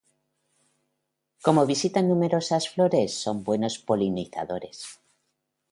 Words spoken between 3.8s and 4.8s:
polinizadores.